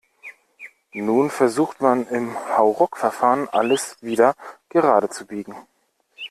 [0.95, 4.33] Nun versucht man im Hauruckverfahren, alles wieder
[4.71, 5.55] gerade zu biegen.